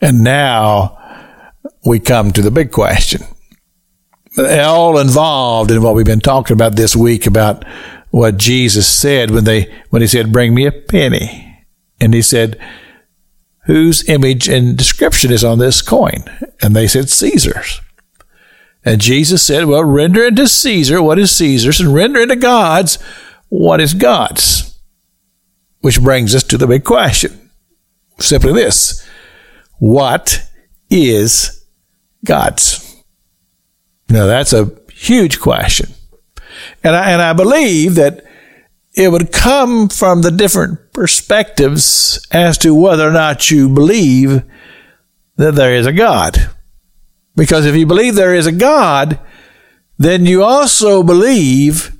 And 0.00 0.22
now 0.22 0.98
we 1.84 1.98
come 2.00 2.32
to 2.32 2.42
the 2.42 2.50
big 2.50 2.70
question. 2.70 3.22
All 4.38 4.98
involved 4.98 5.70
in 5.70 5.82
what 5.82 5.94
we've 5.94 6.06
been 6.06 6.20
talking 6.20 6.54
about 6.54 6.76
this 6.76 6.94
week 6.94 7.26
about 7.26 7.64
what 8.10 8.36
Jesus 8.36 8.86
said 8.86 9.30
when 9.30 9.44
they 9.44 9.74
when 9.90 10.02
he 10.02 10.08
said, 10.08 10.32
Bring 10.32 10.54
me 10.54 10.66
a 10.66 10.72
penny. 10.72 11.66
And 12.00 12.14
he 12.14 12.22
said, 12.22 12.58
Whose 13.64 14.08
image 14.08 14.48
and 14.48 14.78
description 14.78 15.32
is 15.32 15.44
on 15.44 15.58
this 15.58 15.82
coin? 15.82 16.24
And 16.62 16.74
they 16.74 16.86
said, 16.86 17.10
Caesar's. 17.10 17.80
And 18.84 19.00
Jesus 19.00 19.42
said, 19.42 19.66
Well, 19.66 19.84
render 19.84 20.24
unto 20.24 20.46
Caesar 20.46 21.02
what 21.02 21.18
is 21.18 21.32
Caesar's, 21.32 21.80
and 21.80 21.92
render 21.92 22.20
unto 22.20 22.36
God's 22.36 22.96
what 23.48 23.80
is 23.80 23.94
God's. 23.94 24.78
Which 25.80 26.00
brings 26.00 26.34
us 26.34 26.42
to 26.44 26.58
the 26.58 26.66
big 26.66 26.84
question. 26.84 27.50
Simply 28.18 28.52
this 28.52 29.07
What 29.78 30.44
is 30.90 31.64
God's? 32.24 33.02
Now, 34.08 34.26
that's 34.26 34.52
a 34.52 34.70
huge 34.92 35.40
question. 35.40 35.90
And 36.82 36.96
I, 36.96 37.10
and 37.10 37.22
I 37.22 37.32
believe 37.32 37.96
that 37.96 38.24
it 38.94 39.12
would 39.12 39.32
come 39.32 39.88
from 39.88 40.22
the 40.22 40.30
different 40.30 40.92
perspectives 40.92 42.26
as 42.30 42.58
to 42.58 42.74
whether 42.74 43.08
or 43.08 43.12
not 43.12 43.50
you 43.50 43.68
believe 43.68 44.42
that 45.36 45.54
there 45.54 45.74
is 45.74 45.86
a 45.86 45.92
God. 45.92 46.50
Because 47.36 47.64
if 47.64 47.76
you 47.76 47.86
believe 47.86 48.16
there 48.16 48.34
is 48.34 48.46
a 48.46 48.52
God, 48.52 49.20
then 49.98 50.26
you 50.26 50.42
also 50.42 51.02
believe 51.02 51.96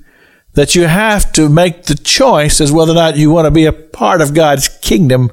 that 0.53 0.75
you 0.75 0.87
have 0.87 1.31
to 1.33 1.47
make 1.47 1.83
the 1.83 1.95
choice 1.95 2.59
as 2.59 2.71
whether 2.71 2.91
or 2.91 2.95
not 2.95 3.17
you 3.17 3.31
want 3.31 3.45
to 3.45 3.51
be 3.51 3.65
a 3.65 3.71
part 3.71 4.19
of 4.19 4.33
God's 4.33 4.67
kingdom 4.67 5.31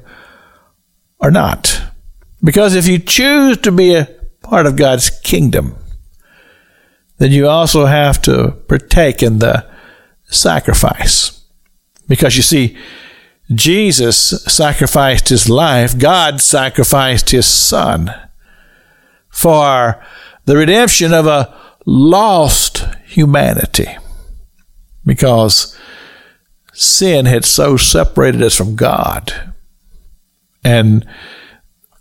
or 1.19 1.31
not. 1.31 1.76
Because 2.43 2.75
if 2.75 2.87
you 2.87 2.99
choose 2.99 3.57
to 3.57 3.71
be 3.71 3.95
a 3.95 4.05
part 4.41 4.65
of 4.65 4.75
God's 4.75 5.09
kingdom, 5.09 5.75
then 7.17 7.31
you 7.31 7.47
also 7.47 7.85
have 7.85 8.21
to 8.23 8.51
partake 8.67 9.23
in 9.23 9.39
the 9.39 9.65
sacrifice. 10.25 11.43
Because 12.07 12.37
you 12.37 12.43
see, 12.43 12.77
Jesus 13.51 14.43
sacrificed 14.43 15.29
his 15.29 15.49
life, 15.49 15.97
God 15.97 16.41
sacrificed 16.41 17.29
his 17.29 17.45
son 17.45 18.13
for 19.29 20.03
the 20.45 20.57
redemption 20.57 21.13
of 21.13 21.27
a 21.27 21.55
lost 21.85 22.85
humanity. 23.05 23.87
Because 25.05 25.77
sin 26.73 27.25
had 27.25 27.45
so 27.45 27.77
separated 27.77 28.43
us 28.43 28.55
from 28.55 28.75
God. 28.75 29.53
And 30.63 31.07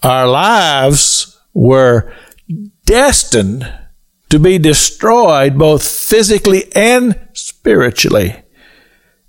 our 0.02 0.26
lives 0.26 1.38
were 1.54 2.12
destined 2.84 3.72
to 4.28 4.38
be 4.38 4.58
destroyed 4.58 5.58
both 5.58 5.86
physically 5.86 6.64
and 6.74 7.28
spiritually 7.32 8.42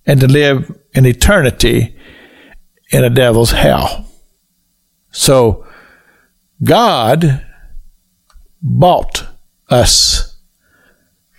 and 0.06 0.20
to 0.20 0.28
live 0.28 0.76
in 0.94 1.06
eternity 1.06 1.96
in 2.92 3.04
a 3.04 3.10
devil's 3.10 3.52
hell. 3.52 4.06
So 5.12 5.66
God 6.64 7.46
bought 8.62 9.28
us 9.70 10.38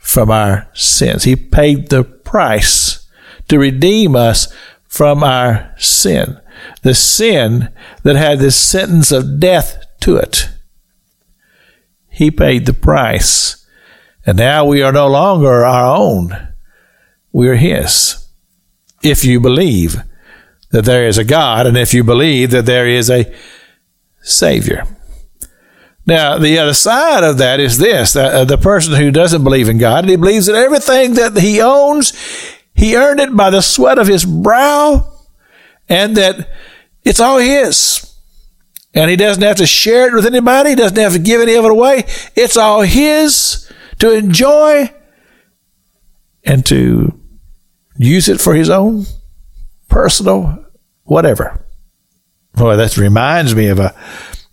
from 0.01 0.31
our 0.31 0.69
sins. 0.75 1.25
He 1.25 1.37
paid 1.37 1.89
the 1.89 2.05
price 2.05 3.09
to 3.49 3.59
redeem 3.59 4.15
us 4.15 4.53
from 4.87 5.23
our 5.23 5.75
sin. 5.79 6.41
The 6.83 6.95
sin 6.95 7.73
that 8.03 8.17
had 8.17 8.39
this 8.39 8.57
sentence 8.57 9.13
of 9.13 9.41
death 9.41 9.85
to 10.01 10.17
it. 10.17 10.49
He 12.09 12.31
paid 12.31 12.67
the 12.67 12.73
price. 12.73 13.67
And 14.27 14.37
now 14.39 14.65
we 14.65 14.83
are 14.83 14.93
no 14.93 15.07
longer 15.07 15.65
our 15.65 15.97
own. 15.97 16.49
We 17.33 17.49
are 17.49 17.57
His. 17.57 18.27
If 19.03 19.25
you 19.25 19.41
believe 19.41 20.03
that 20.71 20.85
there 20.85 21.07
is 21.07 21.19
a 21.19 21.25
God 21.25 21.67
and 21.67 21.77
if 21.77 21.95
you 21.95 22.05
believe 22.05 22.51
that 22.51 22.67
there 22.67 22.87
is 22.87 23.11
a 23.11 23.33
Savior. 24.21 24.85
Now, 26.09 26.39
the 26.39 26.59
other 26.59 26.75
side 26.75 27.23
of 27.23 27.39
that 27.39 27.61
is 27.61 27.77
this 27.77 28.17
uh, 28.17 28.45
the 28.45 28.57
person 28.57 28.95
who 28.95 29.11
doesn't 29.11 29.45
believe 29.45 29.69
in 29.69 29.77
God, 29.77 30.09
he 30.09 30.17
believes 30.17 30.47
that 30.47 30.57
everything 30.57 31.15
that 31.15 31.37
he 31.37 31.61
owns, 31.61 32.15
he 32.75 32.97
earned 32.97 33.21
it 33.21 33.37
by 33.37 33.51
the 33.51 33.61
sweat 33.61 33.99
of 33.99 34.07
his 34.07 34.25
brow, 34.25 35.18
and 35.89 36.17
that 36.17 36.51
it's 37.05 37.21
all 37.21 37.39
his 37.39 38.09
and 38.95 39.11
he 39.11 39.17
doesn't 39.17 39.43
have 39.43 39.57
to 39.59 39.67
share 39.67 40.09
it 40.09 40.15
with 40.15 40.27
anybody. 40.27 40.71
He 40.71 40.77
doesn't 40.77 40.97
have 40.97 41.13
to 41.13 41.19
give 41.19 41.41
any 41.41 41.55
of 41.55 41.65
it 41.65 41.71
away. 41.71 42.05
It's 42.35 42.57
all 42.57 42.83
his 42.83 43.71
to 43.99 44.13
enjoy 44.13 44.93
and 46.45 46.65
to 46.67 47.19
use 47.97 48.29
it 48.29 48.41
for 48.41 48.55
his 48.55 48.71
own 48.71 49.05
personal 49.89 50.65
whatever. 51.05 51.65
Boy, 52.55 52.77
that 52.77 52.97
reminds 52.97 53.55
me 53.55 53.69
of 53.69 53.79
a 53.79 53.95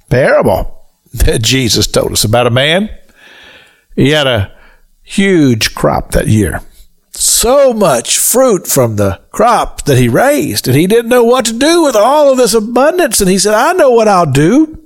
parable 0.10 0.86
that 1.14 1.42
Jesus 1.42 1.88
told 1.88 2.12
us 2.12 2.24
about 2.24 2.48
a 2.48 2.52
man. 2.52 2.90
He 3.96 4.12
had 4.12 4.28
a 4.28 4.56
huge 5.02 5.74
crop 5.74 6.12
that 6.12 6.28
year 6.28 6.62
so 7.16 7.74
much 7.74 8.18
fruit 8.18 8.68
from 8.68 8.96
the 8.96 9.22
crop 9.32 9.86
that 9.86 9.98
he 9.98 10.08
raised, 10.10 10.68
and 10.68 10.76
he 10.76 10.88
didn't 10.88 11.10
know 11.10 11.24
what 11.24 11.46
to 11.46 11.54
do 11.54 11.84
with 11.84 11.96
all 11.96 12.32
of 12.32 12.38
this 12.38 12.54
abundance. 12.54 13.22
And 13.22 13.30
he 13.30 13.38
said, 13.38 13.54
I 13.54 13.74
know 13.74 13.92
what 13.92 14.08
I'll 14.08 14.32
do. 14.32 14.82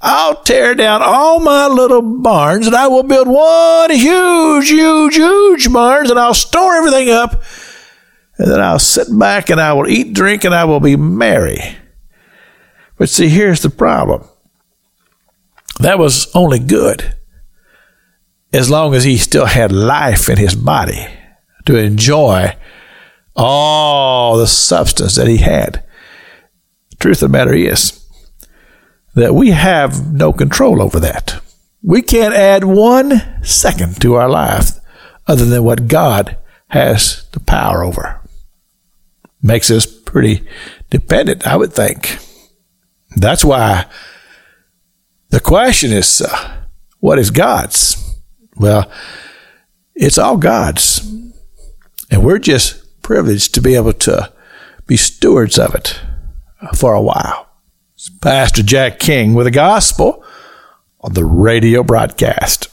I'll 0.00 0.42
tear 0.42 0.74
down 0.74 1.02
all 1.02 1.40
my 1.40 1.66
little 1.66 2.02
barns 2.02 2.68
and 2.68 2.76
I 2.76 2.86
will 2.86 3.02
build 3.02 3.26
one 3.26 3.90
huge, 3.90 4.68
huge, 4.68 5.16
huge 5.16 5.72
barns 5.72 6.08
and 6.08 6.20
I'll 6.20 6.34
store 6.34 6.76
everything 6.76 7.10
up. 7.10 7.42
And 8.38 8.48
then 8.48 8.60
I'll 8.60 8.78
sit 8.78 9.08
back 9.10 9.50
and 9.50 9.60
I 9.60 9.72
will 9.72 9.88
eat, 9.88 10.14
drink, 10.14 10.44
and 10.44 10.54
I 10.54 10.64
will 10.64 10.78
be 10.78 10.94
merry. 10.94 11.58
But 12.96 13.08
see, 13.08 13.28
here's 13.28 13.62
the 13.62 13.70
problem. 13.70 14.28
That 15.80 15.98
was 15.98 16.32
only 16.34 16.60
good 16.60 17.17
as 18.52 18.70
long 18.70 18.94
as 18.94 19.04
he 19.04 19.16
still 19.16 19.46
had 19.46 19.72
life 19.72 20.28
in 20.28 20.38
his 20.38 20.54
body 20.54 21.06
to 21.66 21.76
enjoy 21.76 22.56
all 23.36 24.36
the 24.36 24.46
substance 24.46 25.14
that 25.16 25.28
he 25.28 25.38
had. 25.38 25.84
Truth 26.98 27.22
of 27.22 27.30
the 27.30 27.38
matter 27.38 27.54
is 27.54 28.04
that 29.14 29.34
we 29.34 29.50
have 29.50 30.12
no 30.12 30.32
control 30.32 30.82
over 30.82 30.98
that. 31.00 31.40
We 31.82 32.02
can't 32.02 32.34
add 32.34 32.64
one 32.64 33.22
second 33.42 34.00
to 34.00 34.14
our 34.14 34.28
life 34.28 34.72
other 35.26 35.44
than 35.44 35.62
what 35.62 35.88
God 35.88 36.36
has 36.68 37.26
the 37.32 37.40
power 37.40 37.84
over. 37.84 38.20
Makes 39.42 39.70
us 39.70 39.86
pretty 39.86 40.46
dependent, 40.90 41.46
I 41.46 41.56
would 41.56 41.72
think. 41.72 42.18
That's 43.16 43.44
why 43.44 43.86
the 45.30 45.40
question 45.40 45.92
is 45.92 46.20
uh, 46.20 46.64
what 46.98 47.18
is 47.18 47.30
God's? 47.30 47.97
Well, 48.58 48.90
it's 49.94 50.18
all 50.18 50.36
God's. 50.36 51.00
And 52.10 52.24
we're 52.24 52.38
just 52.38 53.02
privileged 53.02 53.54
to 53.54 53.60
be 53.60 53.74
able 53.74 53.92
to 53.92 54.32
be 54.86 54.96
stewards 54.96 55.58
of 55.58 55.74
it 55.74 56.00
for 56.74 56.94
a 56.94 57.02
while. 57.02 57.48
It's 57.94 58.08
Pastor 58.08 58.62
Jack 58.62 58.98
King 58.98 59.34
with 59.34 59.46
the 59.46 59.50
gospel 59.50 60.24
on 61.00 61.14
the 61.14 61.24
radio 61.24 61.82
broadcast. 61.82 62.67